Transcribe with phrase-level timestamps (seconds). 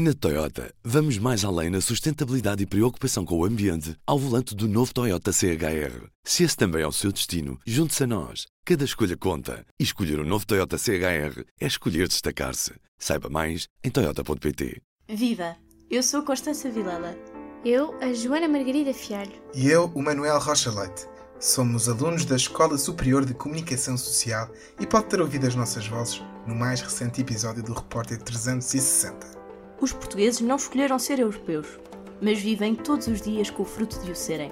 [0.00, 4.68] Na Toyota, vamos mais além na sustentabilidade e preocupação com o ambiente ao volante do
[4.68, 6.06] novo Toyota CHR.
[6.22, 8.46] Se esse também é o seu destino, junte-se a nós.
[8.64, 9.66] Cada escolha conta.
[9.76, 12.74] E escolher o um novo Toyota CHR é escolher destacar-se.
[12.96, 14.80] Saiba mais em Toyota.pt.
[15.08, 15.56] Viva!
[15.90, 17.18] Eu sou Constança Vilela.
[17.64, 19.42] Eu, a Joana Margarida Fialho.
[19.52, 21.08] E eu, o Manuel Rocha Leite.
[21.40, 26.22] Somos alunos da Escola Superior de Comunicação Social e pode ter ouvido as nossas vozes
[26.46, 29.37] no mais recente episódio do Repórter 360.
[29.80, 31.78] Os portugueses não escolheram ser europeus,
[32.20, 34.50] mas vivem todos os dias com o fruto de o serem.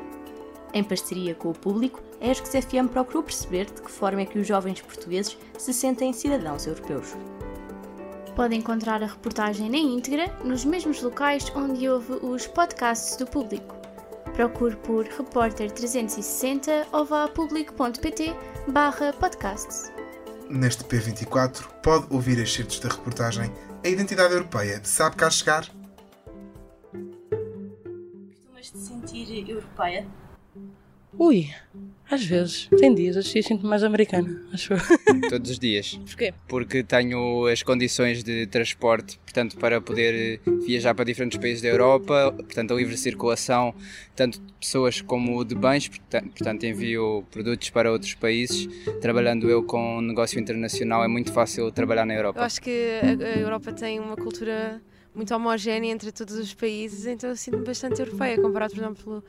[0.73, 4.47] Em parceria com o público, a ESC-FM procurou perceber de que forma é que os
[4.47, 7.15] jovens portugueses se sentem cidadãos europeus.
[8.37, 13.75] Pode encontrar a reportagem na íntegra nos mesmos locais onde houve os podcasts do público.
[14.35, 18.37] Procure por Repórter 360 ou vá a público.pt
[18.69, 19.91] barra podcasts.
[20.51, 23.51] Neste P24 pode ouvir excertos da reportagem
[23.87, 25.65] A Identidade Europeia Sabe Cá Chegar?
[28.27, 30.05] Costumas te sentir europeia?
[31.19, 31.49] Ui,
[32.11, 32.69] às vezes.
[32.79, 34.79] Tem dias, assim sinto-me mais americana, acho eu.
[35.29, 35.99] Todos os dias.
[36.07, 36.35] Porquê?
[36.47, 42.33] Porque tenho as condições de transporte, portanto, para poder viajar para diferentes países da Europa,
[42.37, 43.75] portanto, a livre circulação,
[44.15, 48.69] tanto de pessoas como de bens, portanto, envio produtos para outros países.
[49.01, 52.41] Trabalhando eu com um negócio internacional, é muito fácil trabalhar na Europa.
[52.41, 54.81] Eu acho que a Europa tem uma cultura
[55.17, 59.25] muito homogénea entre todos os países, então eu sinto-me bastante europeia, comparado, por exemplo,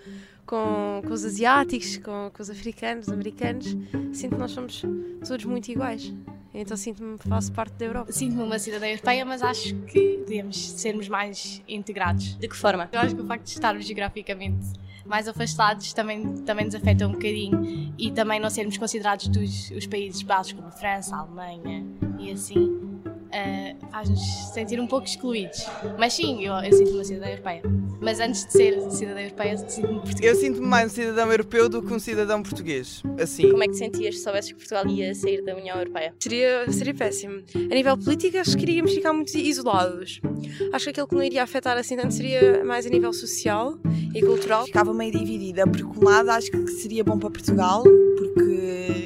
[0.46, 3.66] com, com os asiáticos, com, com os africanos, americanos.
[4.12, 4.84] Sinto que nós somos
[5.26, 6.14] todos muito iguais.
[6.54, 8.12] Então sinto-me faço parte da Europa.
[8.12, 12.36] Sinto-me uma cidadã europeia, mas acho que devemos sermos mais integrados.
[12.36, 12.90] De que forma?
[12.92, 14.66] Eu acho que o facto de estarmos geograficamente
[15.06, 19.88] mais afastados também, também nos afeta um bocadinho e também não sermos considerados dos os
[19.88, 21.86] países básicos como França, Alemanha
[22.20, 22.97] e assim
[23.28, 24.20] uh, faz-nos
[24.54, 25.66] sentir um pouco excluídos.
[25.98, 27.62] Mas sim, eu, eu sinto-me uma cidadã europeia.
[28.00, 30.22] Mas antes de ser cidadã europeia, sinto-me português.
[30.22, 33.02] Eu sinto-me mais um cidadão europeu do que um cidadão português.
[33.20, 33.50] Assim.
[33.50, 36.14] Como é que sentias se soubesses que Portugal ia sair da União Europeia?
[36.20, 37.42] Seria, seria péssimo.
[37.56, 40.22] A nível político, acho que iríamos ficar muito isolados.
[40.72, 43.78] Acho que aquilo que não iria afetar assim tanto seria mais a nível social
[44.14, 44.66] e cultural.
[44.66, 48.97] Ficava meio dividida, porque um lado acho que seria bom para Portugal, porque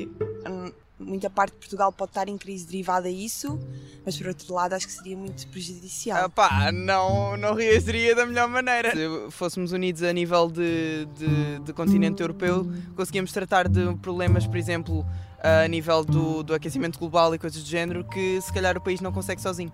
[1.11, 3.59] muita parte de Portugal pode estar em crise derivada a isso,
[4.05, 6.25] mas por outro lado acho que seria muito prejudicial.
[6.25, 8.91] Ah, pá, não, não reagiria da melhor maneira.
[8.91, 14.55] Se fôssemos unidos a nível de, de, de continente europeu, conseguíamos tratar de problemas, por
[14.55, 15.05] exemplo,
[15.43, 19.01] a nível do, do aquecimento global e coisas do género, que se calhar o país
[19.01, 19.71] não consegue sozinho.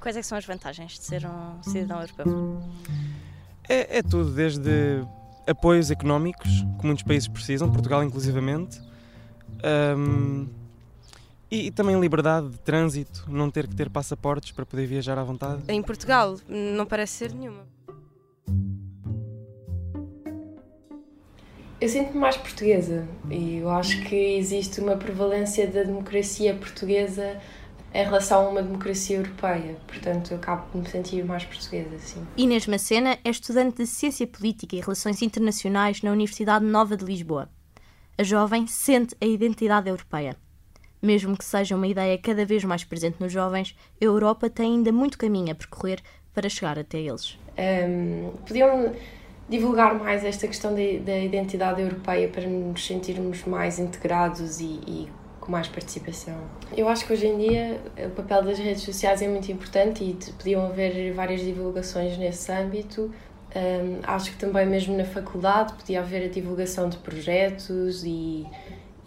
[0.00, 2.62] Quais é são as vantagens de ser um cidadão europeu?
[3.68, 5.02] É, é tudo, desde
[5.46, 8.80] apoios económicos, que muitos países precisam, Portugal inclusivamente,
[9.96, 10.46] um,
[11.50, 15.62] e, também liberdade de trânsito, não ter que ter passaportes para poder viajar à vontade.
[15.68, 17.66] Em Portugal não parece ser nenhuma.
[21.80, 27.40] Eu sinto-me mais portuguesa e eu acho que existe uma prevalência da democracia portuguesa
[27.94, 29.76] em relação a uma democracia europeia.
[29.86, 32.26] Portanto, eu acabo de me sentir mais portuguesa, sim.
[32.36, 37.48] Inês Macena é estudante de Ciência Política e Relações Internacionais na Universidade Nova de Lisboa
[38.18, 40.36] a jovem sente a identidade europeia.
[41.00, 44.92] Mesmo que seja uma ideia cada vez mais presente nos jovens, a Europa tem ainda
[44.92, 46.00] muito caminho a percorrer
[46.34, 47.38] para chegar até eles.
[47.58, 48.92] Um, podiam
[49.48, 55.08] divulgar mais esta questão da identidade europeia para nos sentirmos mais integrados e, e
[55.40, 56.36] com mais participação.
[56.76, 60.32] Eu acho que hoje em dia o papel das redes sociais é muito importante e
[60.32, 63.10] podiam haver várias divulgações nesse âmbito
[63.56, 68.46] um, acho que também mesmo na faculdade podia haver a divulgação de projetos e,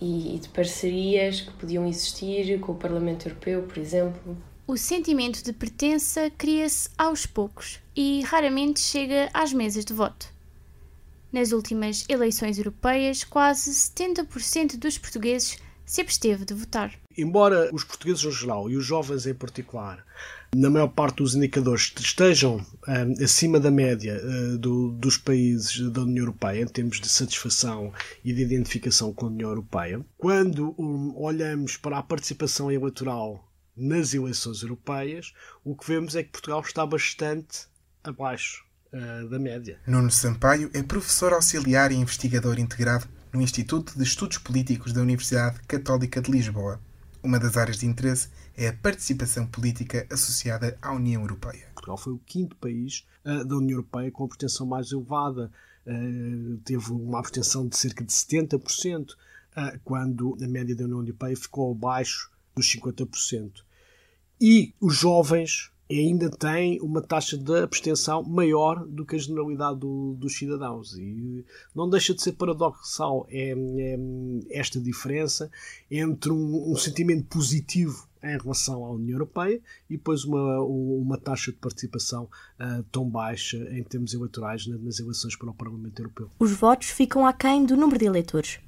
[0.01, 4.35] e, e de parcerias que podiam existir com o Parlamento Europeu, por exemplo.
[4.67, 10.33] O sentimento de pertença cria-se aos poucos e raramente chega às mesas de voto.
[11.31, 17.00] Nas últimas eleições europeias, quase 70% dos portugueses se absteve de votar.
[17.17, 20.05] Embora os portugueses em geral e os jovens em particular
[20.55, 26.01] na maior parte dos indicadores estejam um, acima da média uh, do, dos países da
[26.01, 27.93] União Europeia em termos de satisfação
[28.23, 30.05] e de identificação com a União Europeia.
[30.17, 35.33] Quando um, olhamos para a participação eleitoral nas eleições europeias,
[35.63, 37.67] o que vemos é que Portugal está bastante
[38.03, 39.79] abaixo uh, da média.
[39.87, 45.61] Nuno Sampaio é professor auxiliar e investigador integrado no Instituto de Estudos Políticos da Universidade
[45.65, 46.81] Católica de Lisboa.
[47.23, 51.67] Uma das áreas de interesse é a participação política associada à União Europeia.
[51.75, 55.51] Portugal foi o quinto país uh, da União Europeia com a abstenção mais elevada.
[55.85, 59.15] Uh, teve uma abstenção de cerca de 70%, uh,
[59.55, 63.63] eh, quando a média da União Europeia ficou abaixo dos 50%.
[64.39, 70.15] E os jovens ainda tem uma taxa de abstenção maior do que a generalidade do,
[70.15, 70.97] dos cidadãos.
[70.97, 71.45] E
[71.75, 73.99] não deixa de ser paradoxal é, é
[74.51, 75.51] esta diferença
[75.89, 79.59] entre um, um sentimento positivo em relação à União Europeia
[79.89, 82.29] e depois uma, uma taxa de participação
[82.59, 86.29] uh, tão baixa em termos eleitorais nas eleições para o Parlamento Europeu.
[86.39, 88.59] Os votos ficam aquém do número de eleitores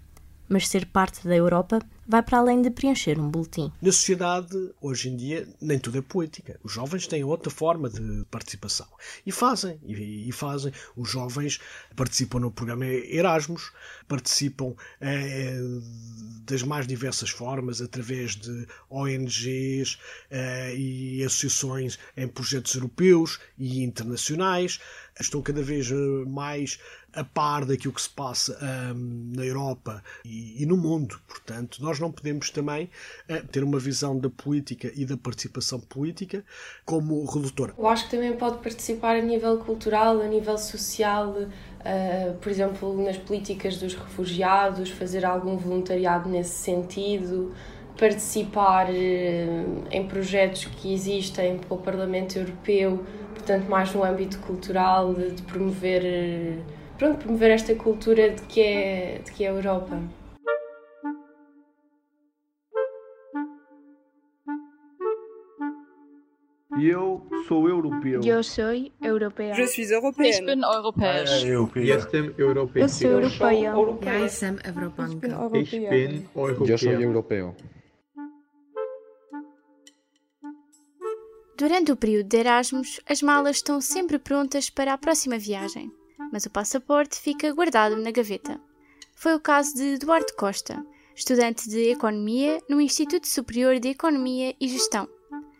[0.53, 3.71] mas ser parte da Europa vai para além de preencher um boletim.
[3.81, 6.59] Na sociedade, hoje em dia, nem tudo é política.
[6.63, 8.87] Os jovens têm outra forma de participação.
[9.25, 10.71] E fazem, e, e fazem.
[10.95, 11.59] Os jovens
[11.95, 13.71] participam no programa Erasmus,
[14.07, 15.57] participam eh,
[16.45, 19.97] das mais diversas formas, através de ONGs
[20.29, 24.79] eh, e associações em projetos europeus e internacionais.
[25.19, 25.89] Estão cada vez
[26.27, 26.79] mais
[27.13, 28.57] a par daquilo que se passa
[28.95, 31.19] um, na Europa e, e, no mundo.
[31.27, 32.89] Portanto, nós não podemos também
[33.29, 36.43] uh, ter uma visão da política e da participação política
[36.85, 37.73] como redutora.
[37.77, 43.03] Eu acho que também pode participar a nível cultural, a nível social, uh, por exemplo,
[43.03, 47.53] nas políticas dos refugiados, fazer algum voluntariado nesse sentido.
[47.97, 55.13] Participar uh, em projetos que existem para o Parlamento Europeu, portanto, mais no âmbito cultural,
[55.13, 56.63] de promover
[56.97, 60.01] pronto, promover esta cultura de que é, de que é a Europa.
[66.81, 68.21] Eu sou europeu.
[68.23, 69.53] Eu sou europeia.
[69.53, 70.29] Je suis européenne.
[70.29, 71.43] Ich bin europäisch.
[71.75, 72.81] Jestem europeu.
[72.81, 73.73] Eu sou europeia.
[74.01, 75.27] Ja jestem Evropanka.
[75.55, 76.67] Ich bin europeu.
[76.67, 77.55] Eu sou europeu.
[81.57, 85.91] Durante o período de Erasmus, as malas estão sempre prontas para a próxima viagem
[86.33, 88.59] mas o passaporte fica guardado na gaveta.
[89.15, 90.83] Foi o caso de Eduardo Costa,
[91.15, 95.07] estudante de Economia no Instituto Superior de Economia e Gestão.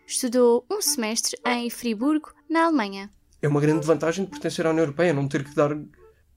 [0.06, 3.10] Estudou um semestre em Friburgo, na Alemanha.
[3.42, 5.78] É uma grande vantagem de pertencer à União Europeia, não ter que dar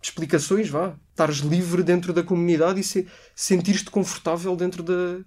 [0.02, 0.96] explicações, vá.
[1.10, 5.20] Estares livre dentro da comunidade e se, sentir-te confortável dentro da,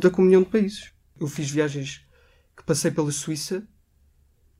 [0.00, 0.92] da comunhão de países.
[1.18, 2.04] Eu fiz viagens
[2.56, 3.66] que passei pela Suíça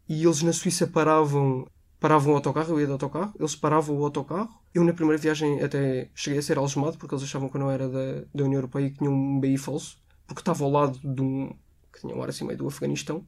[0.08, 1.66] e eles na Suíça paravam
[2.00, 4.48] paravam o autocarro, eu ia de autocarro, eles paravam o autocarro.
[4.72, 7.70] Eu, na primeira viagem, até cheguei a ser algemado porque eles achavam que eu não
[7.70, 11.00] era da, da União Europeia e que tinha um BI falso, porque estava ao lado
[11.02, 11.52] de um
[11.98, 13.26] que tinha um ar assim meio do Afeganistão.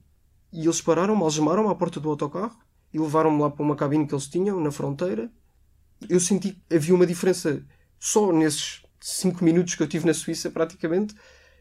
[0.53, 2.57] E eles pararam-me, algemaram-me à porta do autocarro
[2.93, 5.31] e levaram-me lá para uma cabine que eles tinham na fronteira.
[6.09, 7.63] Eu senti que havia uma diferença
[7.99, 11.15] só nesses 5 minutos que eu tive na Suíça, praticamente.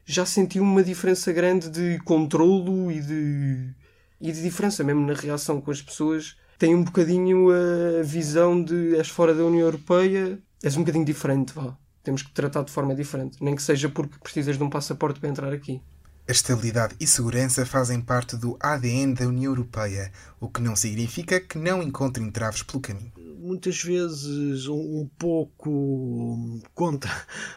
[0.05, 3.73] Já senti uma diferença grande de controlo e de,
[4.19, 8.97] e de diferença mesmo na reação com as pessoas tem um bocadinho a visão de
[8.97, 11.75] és fora da União Europeia, és um bocadinho diferente, vá.
[12.03, 15.29] Temos que tratar de forma diferente, nem que seja porque precisas de um passaporte para
[15.29, 15.81] entrar aqui.
[16.29, 21.39] A estabilidade e segurança fazem parte do ADN da União Europeia, o que não significa
[21.39, 23.11] que não encontre entraves pelo caminho.
[23.39, 27.09] Muitas vezes, um pouco contra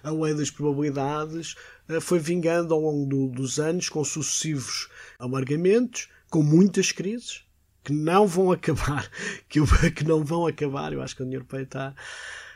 [0.03, 1.55] a lei das probabilidades,
[1.87, 4.89] eh, foi vingando ao longo dos anos com sucessivos
[5.19, 7.45] alargamentos, com muitas crises,
[7.85, 9.07] que não vão acabar,
[9.51, 9.61] que,
[9.91, 10.95] que não vão acabar.
[10.95, 11.95] Eu acho que a União Europeia está,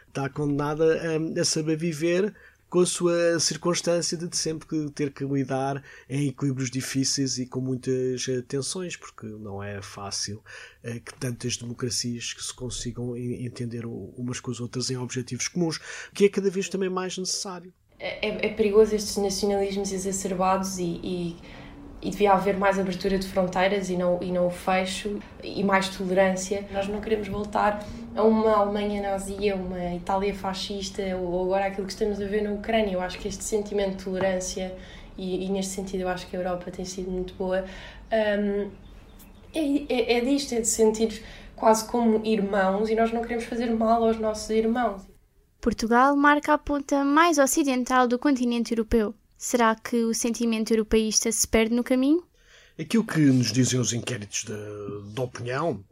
[0.09, 2.35] está condenada a, a saber viver
[2.69, 8.27] com a sua circunstância de sempre ter que lidar em equilíbrios difíceis e com muitas
[8.29, 10.43] eh, tensões, porque não é fácil
[10.83, 15.81] é, que tantas democracias que se consigam entender umas com as outras em objetivos comuns,
[16.13, 17.73] que é cada vez também mais necessário.
[17.99, 21.37] É, é perigoso estes nacionalismos exacerbados e, e
[22.03, 25.89] e devia haver mais abertura de fronteiras e não, e não o fecho e mais
[25.89, 26.67] tolerância.
[26.71, 27.85] Nós não queremos voltar
[28.15, 32.53] a uma Alemanha nazi, uma Itália fascista ou agora aquilo que estamos a ver na
[32.53, 32.93] Ucrânia.
[32.93, 34.75] Eu acho que este sentimento de tolerância
[35.17, 37.65] e, e neste sentido eu acho que a Europa tem sido muito boa.
[38.13, 38.71] Um,
[39.55, 41.23] é, é, é disto, é de sentir
[41.57, 45.03] quase como irmãos e nós não queremos fazer mal aos nossos irmãos.
[45.61, 49.15] Portugal marca a ponta mais ocidental do continente europeu.
[49.39, 52.27] Será que o sentimento europeísta se perde no caminho?
[52.79, 55.85] Aquilo que nos dizem os inquéritos de opinião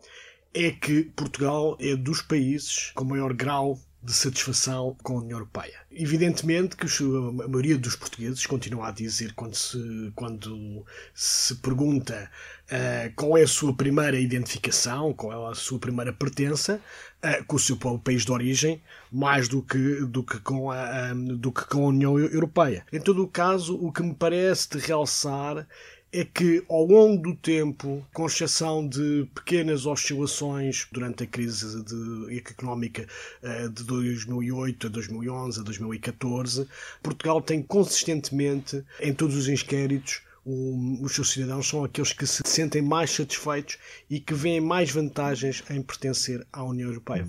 [0.53, 5.75] é que Portugal é dos países com maior grau de satisfação com a União Europeia.
[5.91, 10.85] Evidentemente que a maioria dos portugueses continua a dizer, quando se, quando
[11.15, 12.31] se pergunta
[12.67, 16.79] uh, qual é a sua primeira identificação, qual é a sua primeira pertença,
[17.25, 21.51] uh, com o seu país de origem, mais do que, do que, com, a, do
[21.51, 22.85] que com a União Europeia.
[22.93, 25.67] Em todo o caso, o que me parece de realçar
[26.15, 32.37] é que ao longo do tempo, com exceção de pequenas oscilações durante a crise de,
[32.39, 33.05] económica
[33.43, 36.69] eh, de 2008 a 2011 a 2014,
[37.03, 42.81] Portugal tem consistentemente, em todos os inquéritos, os seus cidadãos são aqueles que se sentem
[42.81, 43.79] mais satisfeitos
[44.09, 47.27] e que veem mais vantagens em pertencer à União Europeia.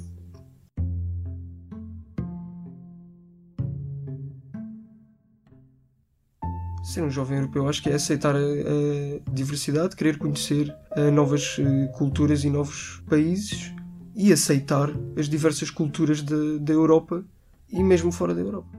[6.95, 11.57] Ser um jovem europeu acho que é aceitar a, a diversidade, querer conhecer uh, novas
[11.57, 13.73] uh, culturas e novos países
[14.15, 17.21] e aceitar as diversas culturas da Europa
[17.69, 18.69] e mesmo fora da Europa.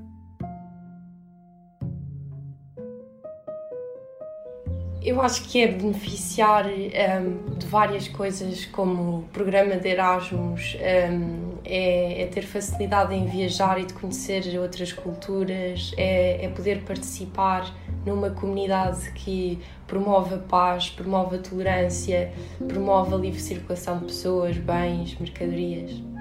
[5.07, 11.59] Eu acho que é beneficiar um, de várias coisas, como o programa de Erasmus, um,
[11.65, 17.73] é, é, ter facilidade em viajar e de conhecer outras culturas, é, é poder participar
[18.05, 22.33] numa comunidade que promove a paz, promove a tolerância,
[22.67, 26.16] promove a livre circulação de pessoas, bens, mercadorias.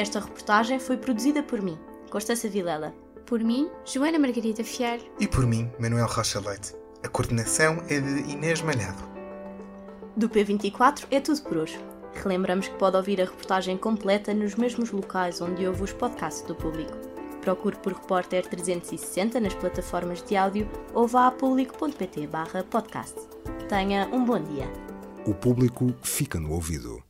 [0.00, 1.78] Esta reportagem foi produzida por mim,
[2.08, 2.94] Constança Vilela.
[3.26, 4.98] Por mim, Joana Margarida Fiar.
[5.20, 6.74] E por mim, Manuel Rocha Leite.
[7.04, 9.02] A coordenação é de Inês Malhado.
[10.16, 11.78] Do P24 é tudo por hoje.
[12.14, 16.54] Relembramos que pode ouvir a reportagem completa nos mesmos locais onde ouve os podcasts do
[16.54, 16.96] público.
[17.42, 22.26] Procure por Repórter 360 nas plataformas de áudio ou vá a público.pt
[22.70, 23.20] podcast.
[23.68, 24.66] Tenha um bom dia.
[25.26, 27.09] O público fica no ouvido.